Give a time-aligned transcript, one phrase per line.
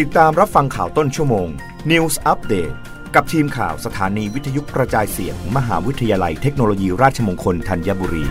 [0.00, 1.48] ติดตามรับฟังข่าวต้นชั่วโมง
[1.90, 2.74] News Update
[3.14, 8.24] กับทีมข่าวสถานีวิทยุกระจายเสียงมมหาวิทยาลัยเทคโนโลยีราชมงคลธัญบุรี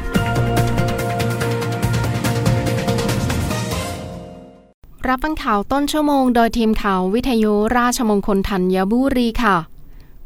[5.08, 9.57] รับฟังข่าวต้นชั่วโมง โดยทีมข่าววิทยุราชมงคลธัญบุรีค่ะ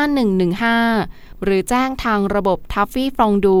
[0.72, 3.60] 5115 หรือแจ้งทางระบบทัฟฟี่ฟองดู